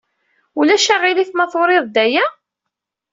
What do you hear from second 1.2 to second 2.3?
ma turid-d aya?